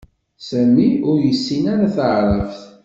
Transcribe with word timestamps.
Sami 0.47 0.89
ur 1.09 1.17
yessin 1.25 1.63
ara 1.73 1.95
Taɛrabt 1.95 2.61